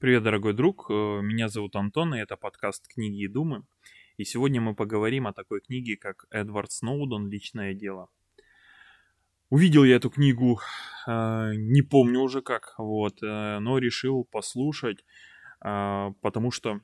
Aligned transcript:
Привет, 0.00 0.22
дорогой 0.22 0.52
друг. 0.52 0.86
Э, 0.90 0.92
меня 1.20 1.48
зовут 1.48 1.74
Антон, 1.74 2.14
и 2.14 2.20
это 2.20 2.36
подкаст 2.36 2.86
«Книги 2.86 3.24
и 3.24 3.26
думы». 3.26 3.64
И 4.16 4.22
сегодня 4.22 4.60
мы 4.60 4.76
поговорим 4.76 5.26
о 5.26 5.32
такой 5.32 5.60
книге, 5.60 5.96
как 5.96 6.26
Эдвард 6.30 6.70
Сноуден 6.70 7.26
«Личное 7.26 7.74
дело». 7.74 8.08
Увидел 9.50 9.82
я 9.82 9.96
эту 9.96 10.08
книгу, 10.08 10.60
э, 11.08 11.50
не 11.56 11.82
помню 11.82 12.20
уже 12.20 12.42
как, 12.42 12.74
вот, 12.78 13.20
э, 13.24 13.58
но 13.58 13.78
решил 13.78 14.22
послушать, 14.22 15.04
потому 15.58 16.52
что 16.52 16.80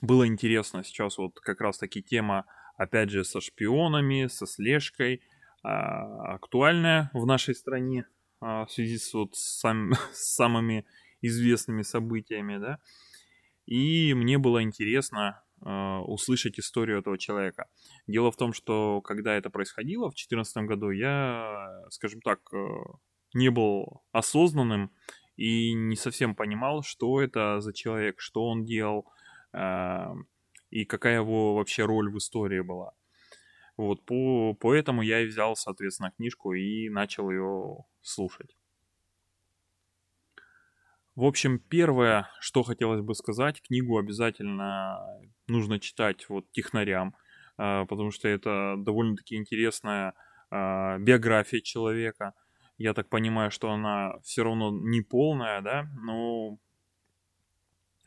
было 0.00 0.26
интересно 0.26 0.84
сейчас 0.84 1.18
вот 1.18 1.38
как 1.38 1.60
раз-таки 1.60 2.02
тема, 2.02 2.46
опять 2.78 3.10
же, 3.10 3.24
со 3.24 3.42
шпионами, 3.42 4.28
со 4.28 4.46
слежкой, 4.46 5.20
актуальная 5.62 7.10
в 7.12 7.26
нашей 7.26 7.54
стране 7.54 8.06
в 8.40 8.68
связи 8.70 8.96
с, 8.96 9.12
вот, 9.12 9.34
сам, 9.34 9.92
с 10.14 10.34
самыми 10.34 10.86
известными 11.26 11.82
событиями, 11.82 12.58
да. 12.58 12.78
И 13.66 14.12
мне 14.14 14.38
было 14.38 14.62
интересно 14.62 15.42
э, 15.64 15.98
услышать 16.06 16.58
историю 16.58 16.98
этого 16.98 17.18
человека. 17.18 17.66
Дело 18.06 18.30
в 18.30 18.36
том, 18.36 18.52
что 18.52 19.00
когда 19.00 19.34
это 19.34 19.50
происходило 19.50 20.10
в 20.10 20.14
2014 20.14 20.56
году, 20.64 20.90
я, 20.90 21.82
скажем 21.90 22.20
так, 22.20 22.40
э, 22.52 22.58
не 23.32 23.50
был 23.50 24.02
осознанным 24.12 24.90
и 25.36 25.72
не 25.72 25.96
совсем 25.96 26.34
понимал, 26.34 26.82
что 26.82 27.20
это 27.20 27.60
за 27.60 27.72
человек, 27.72 28.20
что 28.20 28.46
он 28.46 28.64
делал 28.64 29.06
э, 29.52 30.06
и 30.70 30.84
какая 30.84 31.20
его 31.20 31.54
вообще 31.54 31.84
роль 31.84 32.10
в 32.10 32.18
истории 32.18 32.60
была. 32.60 32.92
Вот, 33.76 34.04
по, 34.04 34.54
поэтому 34.54 35.02
я 35.02 35.20
и 35.20 35.26
взял, 35.26 35.56
соответственно, 35.56 36.12
книжку 36.16 36.52
и 36.52 36.88
начал 36.90 37.30
ее 37.30 37.78
слушать. 38.02 38.56
В 41.16 41.24
общем, 41.24 41.60
первое, 41.60 42.28
что 42.40 42.64
хотелось 42.64 43.00
бы 43.00 43.14
сказать, 43.14 43.62
книгу 43.62 43.98
обязательно 43.98 44.98
нужно 45.46 45.78
читать 45.78 46.28
вот 46.28 46.50
технарям, 46.50 47.14
а, 47.56 47.84
потому 47.84 48.10
что 48.10 48.26
это 48.26 48.74
довольно-таки 48.78 49.36
интересная 49.36 50.14
а, 50.50 50.98
биография 50.98 51.60
человека. 51.60 52.34
Я 52.78 52.94
так 52.94 53.08
понимаю, 53.08 53.52
что 53.52 53.70
она 53.70 54.18
все 54.24 54.42
равно 54.42 54.72
не 54.72 55.02
полная, 55.02 55.60
да, 55.60 55.88
но 55.94 56.58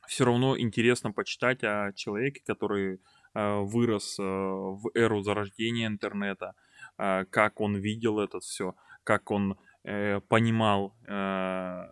все 0.06 0.26
равно 0.26 0.60
интересно 0.60 1.14
почитать 1.14 1.64
о 1.64 1.94
человеке, 1.94 2.42
который 2.46 3.00
а, 3.34 3.62
вырос 3.62 4.18
в 4.18 4.92
эру 4.96 5.22
зарождения 5.22 5.88
интернета, 5.88 6.56
как 6.98 7.62
он 7.62 7.78
видел 7.78 8.20
это 8.20 8.40
все, 8.40 8.76
как 9.04 9.30
он 9.30 9.56
э, 9.84 10.20
понимал 10.22 10.98
э, 11.08 11.86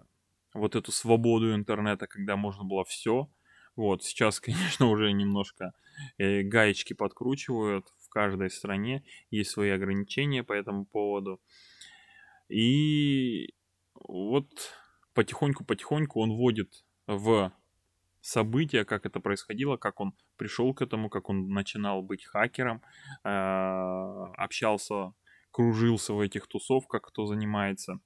вот 0.55 0.75
эту 0.75 0.91
свободу 0.91 1.53
интернета, 1.53 2.07
когда 2.07 2.35
можно 2.35 2.63
было 2.63 2.83
все. 2.85 3.29
Вот, 3.75 4.03
сейчас, 4.03 4.39
конечно, 4.41 4.87
уже 4.87 5.11
немножко 5.11 5.73
э, 6.17 6.41
гаечки 6.41 6.93
подкручивают 6.93 7.87
в 7.99 8.09
каждой 8.09 8.49
стране, 8.49 9.03
есть 9.31 9.51
свои 9.51 9.69
ограничения 9.69 10.43
по 10.43 10.53
этому 10.53 10.85
поводу. 10.85 11.41
И 12.47 13.53
вот 13.93 14.47
потихоньку-потихоньку 15.13 16.21
он 16.21 16.31
вводит 16.31 16.85
в 17.07 17.51
события, 18.21 18.85
как 18.85 19.05
это 19.05 19.19
происходило, 19.19 19.77
как 19.77 19.99
он 19.99 20.13
пришел 20.37 20.73
к 20.73 20.81
этому, 20.81 21.09
как 21.09 21.29
он 21.29 21.49
начинал 21.49 22.01
быть 22.01 22.25
хакером, 22.25 22.81
э, 23.23 23.29
общался, 24.37 25.13
кружился 25.51 26.13
в 26.13 26.19
этих 26.19 26.47
тусовках, 26.47 27.01
кто 27.01 27.25
занимается 27.25 27.99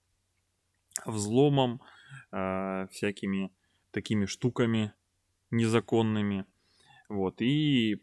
взломом, 1.06 1.82
э, 2.32 2.88
всякими 2.92 3.52
такими 3.92 4.26
штуками 4.26 4.94
незаконными. 5.52 6.46
Вот, 7.08 7.42
и 7.42 8.02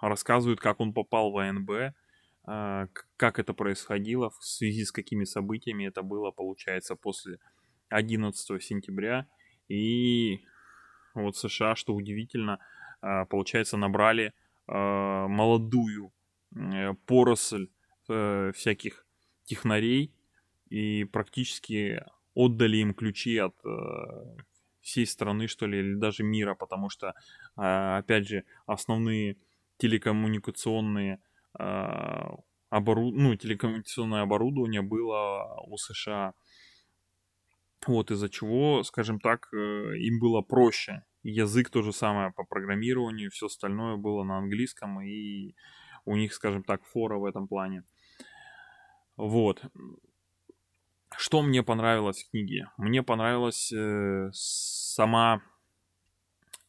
рассказывает, 0.00 0.60
как 0.60 0.80
он 0.80 0.92
попал 0.92 1.30
в 1.30 1.38
АНБ, 1.38 1.70
э, 1.70 1.92
как 3.16 3.38
это 3.38 3.54
происходило, 3.54 4.30
в 4.30 4.44
связи 4.44 4.84
с 4.84 4.92
какими 4.92 5.24
событиями 5.24 5.86
это 5.86 6.02
было, 6.02 6.30
получается, 6.30 6.96
после 6.96 7.38
11 7.88 8.62
сентября. 8.62 9.26
И 9.68 10.40
вот 11.14 11.36
США, 11.36 11.76
что 11.76 11.94
удивительно, 11.94 12.58
э, 13.00 13.24
получается, 13.26 13.76
набрали 13.76 14.32
э, 14.68 14.72
молодую 14.72 16.12
э, 16.54 16.94
поросль 17.06 17.68
э, 18.08 18.52
всяких 18.54 19.06
технарей, 19.44 20.14
и 20.68 21.04
практически 21.04 22.02
отдали 22.34 22.78
им 22.78 22.94
ключи 22.94 23.38
от 23.38 23.54
э, 23.64 23.68
всей 24.80 25.06
страны, 25.06 25.48
что 25.48 25.66
ли, 25.66 25.78
или 25.78 25.94
даже 25.94 26.22
мира, 26.24 26.54
потому 26.54 26.90
что, 26.90 27.14
э, 27.56 27.96
опять 27.98 28.28
же, 28.28 28.44
основные 28.66 29.36
телекоммуникационные 29.78 31.20
э, 31.58 31.64
оборуд... 32.70 33.14
ну, 33.14 33.34
телекоммуникационное 33.36 34.22
оборудование 34.22 34.82
было 34.82 35.62
у 35.66 35.76
США. 35.76 36.34
Вот 37.86 38.10
из-за 38.10 38.28
чего, 38.28 38.82
скажем 38.84 39.18
так, 39.20 39.48
э, 39.52 39.56
им 39.98 40.20
было 40.20 40.40
проще. 40.40 41.04
Язык 41.22 41.70
то 41.70 41.82
же 41.82 41.92
самое 41.92 42.32
по 42.32 42.44
программированию, 42.44 43.30
все 43.30 43.46
остальное 43.46 43.96
было 43.96 44.24
на 44.24 44.38
английском, 44.38 45.00
и 45.00 45.54
у 46.04 46.16
них, 46.16 46.34
скажем 46.34 46.64
так, 46.64 46.84
фора 46.84 47.18
в 47.18 47.24
этом 47.24 47.46
плане. 47.46 47.84
Вот. 49.16 49.62
Что 51.16 51.42
мне 51.42 51.62
понравилось 51.62 52.24
в 52.24 52.30
книге? 52.30 52.70
Мне 52.76 53.02
понравилась 53.02 53.72
э, 53.72 54.30
сама 54.32 55.42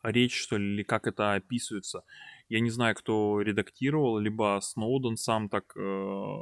речь, 0.04 0.40
что 0.40 0.58
ли, 0.58 0.74
или 0.74 0.84
как 0.84 1.08
это 1.08 1.34
описывается. 1.34 2.04
Я 2.50 2.60
не 2.60 2.70
знаю, 2.70 2.96
кто 2.96 3.42
редактировал, 3.42 4.18
либо 4.18 4.60
Сноуден 4.62 5.18
сам 5.18 5.50
так 5.50 5.76
э, 5.76 6.38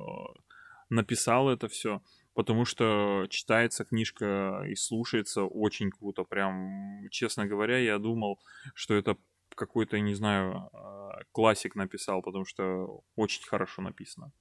написал 0.90 1.50
это 1.50 1.68
все, 1.68 2.02
потому 2.34 2.66
что 2.66 3.28
читается 3.30 3.86
книжка 3.86 4.64
и 4.68 4.76
слушается 4.76 5.44
очень 5.44 5.92
круто. 5.92 6.24
Прям, 6.24 7.08
честно 7.12 7.46
говоря, 7.46 7.78
я 7.78 8.00
думал, 8.00 8.40
что 8.74 8.96
это 8.96 9.18
какой-то, 9.56 10.00
не 10.00 10.16
знаю, 10.16 10.70
э, 10.74 11.24
классик 11.32 11.76
написал, 11.76 12.22
потому 12.22 12.46
что 12.46 13.04
очень 13.16 13.46
хорошо 13.46 13.82
написано. 13.82 14.32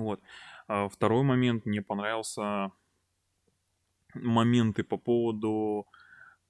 Вот. 0.00 0.20
А 0.68 0.88
второй 0.88 1.22
момент, 1.22 1.66
мне 1.66 1.82
понравился 1.82 2.72
моменты 4.14 4.82
по 4.82 4.96
поводу 4.96 5.86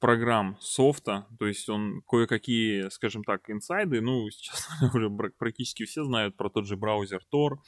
программ 0.00 0.56
софта, 0.60 1.26
то 1.38 1.46
есть 1.46 1.68
он 1.68 2.02
кое-какие, 2.08 2.88
скажем 2.88 3.22
так, 3.22 3.50
инсайды, 3.50 4.00
ну, 4.00 4.30
сейчас 4.30 4.68
уже 4.94 5.10
практически 5.10 5.84
все 5.84 6.04
знают 6.04 6.36
про 6.36 6.48
тот 6.48 6.66
же 6.66 6.76
браузер 6.76 7.20
Tor, 7.30 7.58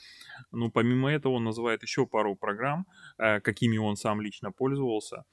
ну, 0.50 0.70
помимо 0.70 1.12
этого 1.12 1.34
он 1.34 1.44
называет 1.44 1.82
еще 1.82 2.06
пару 2.06 2.34
программ, 2.34 2.86
э, 3.18 3.40
какими 3.40 3.76
он 3.76 3.96
сам 3.96 4.22
лично 4.22 4.50
пользовался, 4.50 5.24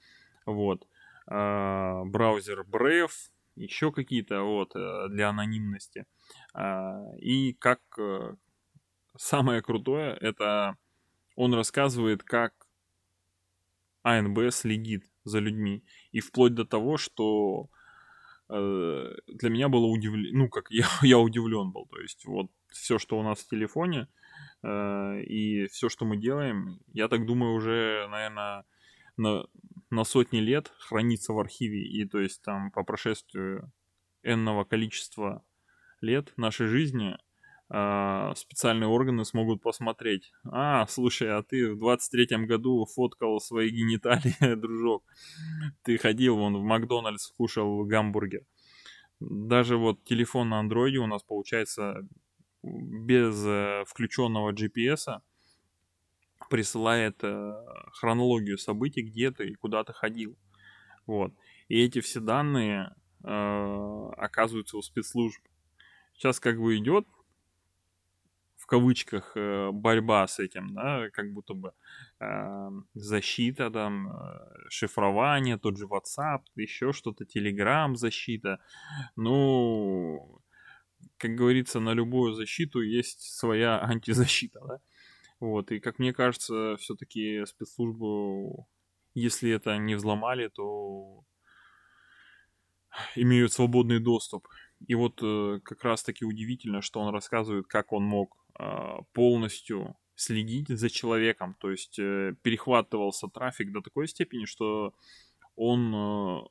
вот, 0.45 0.87
э, 1.27 2.03
браузер 2.05 2.65
Brave, 2.69 3.31
еще 3.55 3.91
какие-то, 3.91 4.41
вот, 4.41 4.75
э, 4.75 5.07
для 5.09 5.29
анонимности, 5.29 6.05
и 7.17 7.53
как 7.59 7.79
самое 9.19 9.61
крутое, 9.61 10.13
это 10.21 10.77
он 11.35 11.53
рассказывает, 11.53 12.23
как 12.23 12.53
АНБ 14.03 14.51
следит 14.51 15.03
за 15.25 15.39
людьми. 15.39 15.83
И 16.11 16.21
вплоть 16.21 16.55
до 16.55 16.63
того, 16.63 16.97
что 16.97 17.69
э, 18.49 19.15
для 19.27 19.49
меня 19.49 19.67
было 19.67 19.87
удивление, 19.87 20.37
ну, 20.37 20.49
как 20.49 20.71
я, 20.71 20.87
я 21.01 21.19
удивлен 21.19 21.71
был. 21.71 21.85
То 21.87 21.99
есть, 21.99 22.25
вот 22.25 22.49
все, 22.69 22.97
что 22.97 23.19
у 23.19 23.23
нас 23.23 23.39
в 23.39 23.49
телефоне, 23.49 24.07
э, 24.63 25.21
и 25.23 25.67
все, 25.67 25.89
что 25.89 26.05
мы 26.05 26.15
делаем, 26.15 26.79
я 26.93 27.09
так 27.09 27.25
думаю, 27.25 27.55
уже, 27.55 28.07
наверное, 28.09 28.63
на, 29.17 29.45
на 29.89 30.03
сотни 30.05 30.39
лет 30.39 30.71
хранится 30.79 31.33
в 31.33 31.39
архиве. 31.39 31.85
И 31.85 32.05
то 32.05 32.19
есть 32.19 32.41
там 32.41 32.71
по 32.71 32.83
прошествию 32.83 33.69
энного 34.23 34.63
количества 34.63 35.43
лет 35.99 36.31
нашей 36.37 36.67
жизни 36.67 37.17
э, 37.69 38.33
специальные 38.35 38.87
органы 38.87 39.25
смогут 39.25 39.61
посмотреть. 39.61 40.31
А, 40.43 40.85
слушай, 40.87 41.29
а 41.29 41.43
ты 41.43 41.73
в 41.73 41.83
23-м 41.83 42.47
году 42.47 42.85
фоткал 42.85 43.39
свои 43.39 43.69
гениталии, 43.69 44.55
дружок. 44.55 45.03
Ты 45.83 45.97
ходил 45.97 46.37
вон 46.37 46.57
в 46.57 46.63
Макдональдс, 46.63 47.31
кушал 47.37 47.85
гамбургер. 47.85 48.41
Даже 49.19 49.77
вот 49.77 50.03
телефон 50.05 50.49
на 50.49 50.59
андроиде 50.59 50.99
у 50.99 51.07
нас 51.07 51.23
получается 51.23 52.07
без 52.63 53.45
э, 53.45 53.83
включенного 53.87 54.51
GPS 54.53 55.21
присылает 56.49 57.23
э, 57.23 57.53
хронологию 57.93 58.57
событий, 58.57 59.01
где 59.01 59.31
ты 59.31 59.49
и 59.49 59.55
куда 59.55 59.83
ты 59.83 59.93
ходил. 59.93 60.37
Вот. 61.05 61.33
И 61.67 61.81
эти 61.83 62.01
все 62.01 62.19
данные 62.19 62.95
э, 63.23 64.09
оказываются 64.17 64.77
у 64.77 64.81
спецслужб. 64.81 65.41
Сейчас 66.13 66.39
как 66.39 66.59
бы 66.59 66.77
идет 66.77 67.05
кавычках 68.69 69.31
э, 69.35 69.71
борьба 69.71 70.27
с 70.27 70.39
этим, 70.39 70.73
да, 70.75 71.09
как 71.09 71.33
будто 71.33 71.53
бы 71.53 71.73
э, 72.19 72.69
защита 72.93 73.71
там, 73.71 74.09
э, 74.09 74.69
шифрование, 74.69 75.57
тот 75.57 75.77
же 75.77 75.85
WhatsApp, 75.85 76.41
еще 76.55 76.93
что-то, 76.93 77.25
Telegram 77.25 77.95
защита. 77.95 78.59
Ну, 79.15 80.41
как 81.17 81.31
говорится, 81.35 81.79
на 81.79 81.93
любую 81.93 82.33
защиту 82.33 82.81
есть 82.81 83.21
своя 83.21 83.81
антизащита, 83.91 84.59
да. 84.67 84.79
Вот, 85.39 85.71
и 85.71 85.79
как 85.79 85.99
мне 85.99 86.13
кажется, 86.13 86.75
все-таки 86.77 87.45
спецслужбы, 87.45 88.65
если 89.15 89.51
это 89.51 89.77
не 89.77 89.95
взломали, 89.95 90.49
то 90.49 91.23
имеют 93.15 93.53
свободный 93.53 93.99
доступ. 93.99 94.47
И 94.87 94.95
вот 94.95 95.19
э, 95.23 95.59
как 95.63 95.83
раз-таки 95.83 96.25
удивительно, 96.25 96.81
что 96.81 96.99
он 96.99 97.13
рассказывает, 97.13 97.67
как 97.67 97.93
он 97.93 98.03
мог 98.03 98.38
полностью 99.13 99.95
следить 100.19 100.67
за 100.67 100.89
человеком, 100.89 101.55
то 101.59 101.71
есть 101.71 101.97
э, 101.97 102.35
перехватывался 102.41 103.27
трафик 103.27 103.71
до 103.71 103.81
такой 103.81 104.07
степени, 104.07 104.45
что 104.45 104.93
он 105.55 105.95
э, 105.95 106.41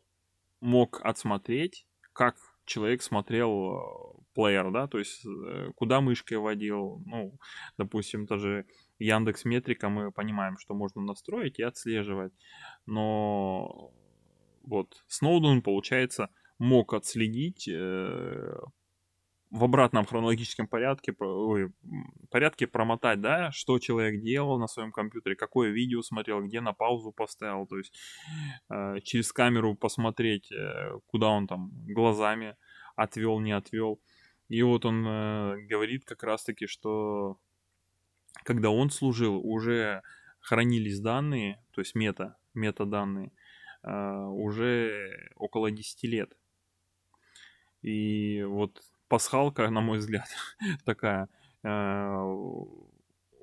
мог 0.60 1.00
отсмотреть, 1.04 1.86
как 2.14 2.36
человек 2.64 3.02
смотрел 3.02 3.76
э, 3.76 4.22
плеер, 4.34 4.70
да, 4.70 4.86
то 4.86 4.98
есть 4.98 5.22
куда 5.76 6.00
мышкой 6.00 6.38
водил, 6.38 7.02
ну, 7.04 7.38
допустим, 7.76 8.24
даже 8.24 8.64
Яндекс 8.98 9.44
Метрика 9.44 9.90
мы 9.90 10.12
понимаем, 10.12 10.56
что 10.58 10.74
можно 10.74 11.02
настроить 11.02 11.58
и 11.58 11.62
отслеживать, 11.62 12.32
но 12.86 13.92
вот 14.62 15.04
Сноуден, 15.08 15.60
получается, 15.60 16.30
мог 16.58 16.94
отследить 16.94 17.68
в 19.50 19.64
обратном 19.64 20.04
хронологическом 20.04 20.66
порядке, 20.66 21.14
ой, 21.18 21.72
порядке 22.30 22.66
промотать, 22.66 23.20
да, 23.20 23.50
что 23.50 23.78
человек 23.78 24.20
делал 24.20 24.58
на 24.58 24.66
своем 24.66 24.92
компьютере, 24.92 25.36
какое 25.36 25.70
видео 25.70 26.02
смотрел, 26.02 26.42
где 26.42 26.60
на 26.60 26.72
паузу 26.72 27.12
поставил, 27.12 27.66
то 27.66 27.78
есть 27.78 27.94
э, 28.70 29.00
через 29.02 29.32
камеру 29.32 29.74
посмотреть, 29.74 30.52
э, 30.52 30.98
куда 31.06 31.28
он 31.28 31.46
там 31.46 31.70
глазами 31.86 32.56
отвел, 32.96 33.40
не 33.40 33.52
отвел. 33.52 34.00
И 34.48 34.62
вот 34.62 34.84
он 34.84 35.06
э, 35.06 35.56
говорит 35.68 36.04
как 36.04 36.22
раз-таки, 36.22 36.66
что 36.66 37.38
когда 38.44 38.70
он 38.70 38.90
служил, 38.90 39.38
уже 39.38 40.02
хранились 40.40 41.00
данные, 41.00 41.62
то 41.72 41.80
есть 41.80 41.94
мета, 41.94 42.36
метаданные, 42.54 43.32
э, 43.82 43.90
уже 43.90 45.30
около 45.36 45.70
10 45.70 46.02
лет. 46.04 46.36
И 47.82 48.42
вот 48.42 48.82
пасхалка, 49.08 49.68
на 49.70 49.80
мой 49.80 49.98
взгляд, 49.98 50.28
такая. 50.84 51.28
Э, 51.62 52.64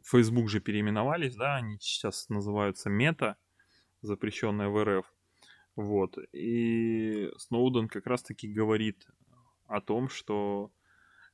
Facebook 0.04 0.50
же 0.50 0.60
переименовались, 0.60 1.36
да, 1.36 1.56
они 1.56 1.78
сейчас 1.80 2.30
называются 2.30 2.90
Мета, 2.90 3.38
запрещенная 4.02 4.70
в 4.70 4.84
РФ. 4.84 5.12
Вот. 5.76 6.18
И 6.32 7.32
Сноуден 7.38 7.88
как 7.88 8.06
раз-таки 8.08 8.48
говорит 8.48 9.08
о 9.68 9.82
том, 9.82 10.10
что 10.10 10.72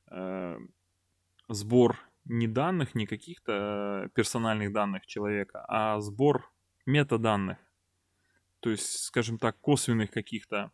э, 0.10 0.58
сбор 1.50 2.00
не 2.26 2.48
данных, 2.48 2.96
не 2.96 3.06
каких-то 3.06 4.10
персональных 4.16 4.72
данных 4.72 5.06
человека, 5.06 5.66
а 5.68 6.00
сбор 6.00 6.50
метаданных. 6.86 7.58
То 8.62 8.70
есть, 8.70 9.04
скажем 9.04 9.38
так, 9.38 9.60
косвенных 9.60 10.12
каких-то 10.12 10.72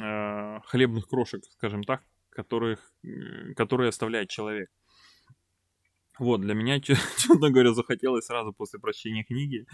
э, 0.00 0.60
хлебных 0.64 1.08
крошек, 1.08 1.44
скажем 1.52 1.84
так, 1.84 2.02
которых, 2.30 2.92
которые 3.56 3.88
оставляет 3.88 4.28
человек. 4.30 4.70
Вот, 6.18 6.40
для 6.40 6.54
меня, 6.54 6.80
честно 6.80 7.50
говоря, 7.50 7.72
захотелось 7.72 8.26
сразу 8.26 8.52
после 8.52 8.78
прочтения 8.80 9.24
книги 9.24 9.66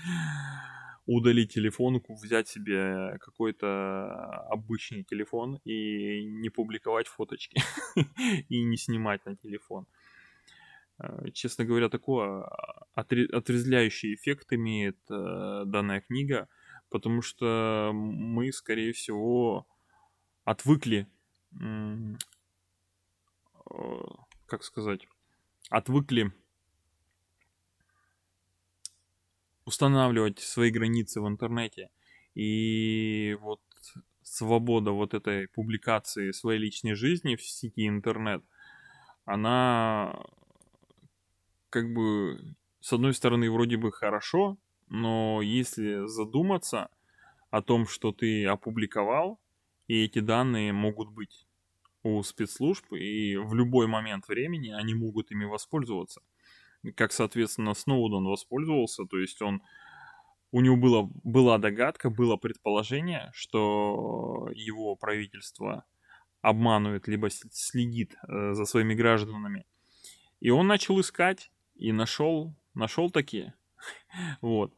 удалить 1.06 1.55
телефон, 1.55 2.03
взять 2.08 2.49
себе 2.49 3.17
какой-то 3.20 4.47
обычный 4.50 5.05
телефон 5.05 5.61
и 5.64 6.25
не 6.25 6.50
публиковать 6.50 7.06
фоточки 7.06 7.61
и 8.49 8.62
не 8.64 8.76
снимать 8.76 9.25
на 9.25 9.37
телефон. 9.37 9.87
Э, 10.99 11.31
честно 11.32 11.64
говоря, 11.64 11.88
такой 11.88 12.43
отрезвляющий 12.94 14.14
эффект 14.14 14.52
имеет 14.52 14.99
э, 15.11 15.62
данная 15.67 16.00
книга, 16.00 16.49
потому 16.91 17.23
что 17.23 17.93
мы, 17.94 18.52
скорее 18.52 18.93
всего, 18.93 19.67
отвыкли, 20.44 21.06
э, 21.61 22.14
как 24.46 24.62
сказать, 24.62 25.06
отвыкли 25.70 26.32
устанавливать 29.64 30.38
свои 30.38 30.70
границы 30.70 31.20
в 31.20 31.28
интернете. 31.28 31.90
И 32.34 33.36
вот 33.40 33.60
свобода 34.22 34.92
вот 34.92 35.14
этой 35.14 35.48
публикации 35.48 36.30
своей 36.30 36.60
личной 36.60 36.94
жизни 36.94 37.36
в 37.36 37.42
сети 37.42 37.86
интернет, 37.86 38.44
она 39.24 40.24
как 41.70 41.92
бы 41.92 42.56
с 42.80 42.92
одной 42.92 43.14
стороны 43.14 43.50
вроде 43.50 43.76
бы 43.76 43.90
хорошо, 43.90 44.58
но 44.88 45.42
если 45.42 46.06
задуматься 46.06 46.90
о 47.50 47.62
том, 47.62 47.86
что 47.86 48.12
ты 48.12 48.46
опубликовал, 48.46 49.40
и 49.88 50.04
эти 50.04 50.20
данные 50.20 50.72
могут 50.72 51.08
быть 51.10 51.45
у 52.06 52.23
спецслужб, 52.23 52.93
и 52.93 53.37
в 53.37 53.55
любой 53.55 53.87
момент 53.87 54.29
времени 54.29 54.70
они 54.70 54.94
могут 54.94 55.31
ими 55.32 55.44
воспользоваться. 55.44 56.23
Как, 56.94 57.12
соответственно, 57.12 57.75
Сноуден 57.75 58.25
воспользовался, 58.25 59.05
то 59.05 59.19
есть 59.19 59.43
он 59.43 59.62
у 60.53 60.61
него 60.61 60.76
было, 60.76 61.11
была 61.25 61.58
догадка, 61.58 62.08
было 62.08 62.37
предположение, 62.37 63.31
что 63.35 64.49
его 64.55 64.94
правительство 64.94 65.85
обманывает, 66.41 67.08
либо 67.08 67.29
следит 67.31 68.14
э, 68.29 68.52
за 68.52 68.64
своими 68.64 68.94
гражданами. 68.94 69.67
И 70.41 70.50
он 70.50 70.69
начал 70.69 71.00
искать 71.00 71.50
и 71.75 71.93
нашел, 71.93 72.55
нашел 72.75 73.11
такие. 73.11 73.55
Вот. 74.41 74.73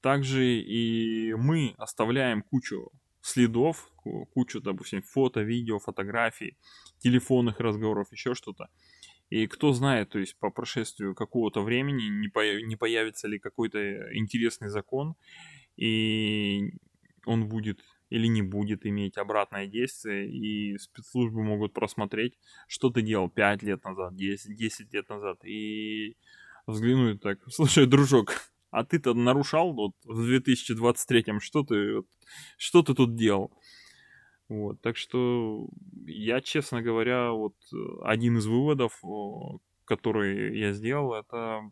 Также 0.00 0.44
и 0.44 1.32
мы 1.34 1.74
оставляем 1.78 2.42
кучу 2.42 2.90
следов, 3.24 3.90
кучу, 4.34 4.60
допустим, 4.60 5.00
фото, 5.02 5.40
видео, 5.40 5.78
фотографий, 5.78 6.58
телефонных 6.98 7.58
разговоров, 7.58 8.12
еще 8.12 8.34
что-то. 8.34 8.68
И 9.30 9.46
кто 9.46 9.72
знает, 9.72 10.10
то 10.10 10.18
есть 10.18 10.38
по 10.38 10.50
прошествию 10.50 11.14
какого-то 11.14 11.62
времени 11.62 12.02
не, 12.02 12.28
по, 12.28 12.40
не 12.62 12.76
появится 12.76 13.26
ли 13.26 13.38
какой-то 13.38 13.78
интересный 14.14 14.68
закон, 14.68 15.14
и 15.76 16.74
он 17.24 17.48
будет 17.48 17.80
или 18.10 18.26
не 18.26 18.42
будет 18.42 18.84
иметь 18.84 19.16
обратное 19.16 19.66
действие, 19.66 20.28
и 20.30 20.76
спецслужбы 20.76 21.42
могут 21.42 21.72
просмотреть, 21.72 22.38
что 22.68 22.90
ты 22.90 23.00
делал 23.00 23.30
5 23.30 23.62
лет 23.62 23.82
назад, 23.84 24.14
10, 24.14 24.54
10 24.54 24.92
лет 24.92 25.08
назад, 25.08 25.42
и 25.46 26.16
взглянуть 26.66 27.22
так, 27.22 27.38
слушай, 27.48 27.86
дружок, 27.86 28.34
а 28.74 28.84
ты-то 28.84 29.14
нарушал 29.14 29.72
вот 29.72 29.92
в 30.04 30.28
2023-м, 30.28 31.40
что 31.40 31.62
ты, 31.62 32.02
что 32.58 32.82
ты 32.82 32.94
тут 32.94 33.14
делал? 33.14 33.56
Вот, 34.48 34.80
так 34.82 34.96
что 34.96 35.68
я, 36.06 36.40
честно 36.40 36.82
говоря, 36.82 37.30
вот 37.30 37.54
один 38.02 38.38
из 38.38 38.46
выводов, 38.46 39.00
который 39.84 40.58
я 40.58 40.72
сделал, 40.72 41.14
это 41.14 41.70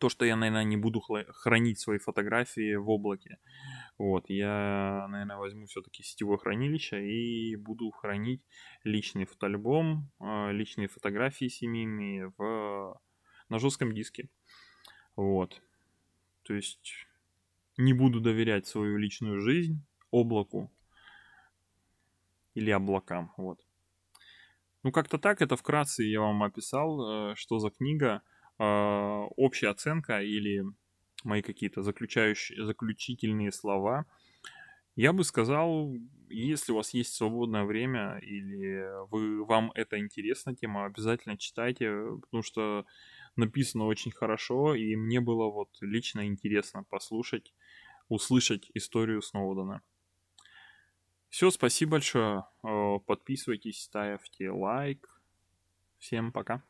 то, 0.00 0.08
что 0.08 0.24
я, 0.24 0.34
наверное, 0.34 0.64
не 0.64 0.76
буду 0.76 1.00
хранить 1.00 1.78
свои 1.78 1.98
фотографии 1.98 2.74
в 2.74 2.90
облаке. 2.90 3.38
Вот, 3.96 4.28
я, 4.28 5.06
наверное, 5.08 5.36
возьму 5.36 5.66
все-таки 5.66 6.02
сетевое 6.02 6.38
хранилище 6.38 7.06
и 7.06 7.54
буду 7.54 7.92
хранить 7.92 8.42
личный 8.82 9.26
фотоальбом, 9.26 10.10
а, 10.18 10.50
личные 10.50 10.88
фотографии 10.88 11.46
семейные 11.46 12.32
в, 12.36 13.00
на 13.48 13.58
жестком 13.60 13.94
диске. 13.94 14.28
Вот. 15.14 15.62
То 16.44 16.54
есть 16.54 16.92
не 17.76 17.92
буду 17.92 18.20
доверять 18.20 18.66
свою 18.66 18.96
личную 18.96 19.40
жизнь 19.40 19.82
облаку 20.10 20.70
или 22.54 22.70
облакам. 22.70 23.32
Вот. 23.36 23.60
Ну, 24.82 24.92
как-то 24.92 25.18
так, 25.18 25.42
это 25.42 25.56
вкратце 25.56 26.04
я 26.04 26.20
вам 26.20 26.42
описал, 26.42 27.32
э, 27.32 27.34
что 27.36 27.58
за 27.58 27.70
книга, 27.70 28.22
а, 28.58 29.24
общая 29.36 29.68
оценка 29.68 30.22
или 30.22 30.64
мои 31.24 31.42
какие-то 31.42 31.82
заключающие, 31.82 32.64
заключительные 32.64 33.50
слова. 33.50 34.04
Я 34.94 35.12
бы 35.12 35.24
сказал, 35.24 35.92
если 36.28 36.72
у 36.72 36.76
вас 36.76 36.94
есть 36.94 37.14
свободное 37.14 37.64
время 37.64 38.18
или 38.18 38.86
вы, 39.10 39.44
вам 39.44 39.72
это 39.74 39.98
интересна 39.98 40.54
тема, 40.54 40.84
обязательно 40.84 41.36
читайте, 41.36 41.90
потому 42.20 42.42
что 42.42 42.86
написано 43.36 43.86
очень 43.86 44.12
хорошо, 44.12 44.74
и 44.74 44.96
мне 44.96 45.20
было 45.20 45.50
вот 45.50 45.70
лично 45.80 46.26
интересно 46.26 46.84
послушать, 46.84 47.54
услышать 48.08 48.70
историю 48.74 49.22
Сноудена. 49.22 49.82
Все, 51.28 51.50
спасибо 51.50 51.92
большое. 51.92 52.44
Подписывайтесь, 53.06 53.82
ставьте 53.82 54.50
лайк. 54.50 55.08
Всем 55.98 56.32
пока. 56.32 56.62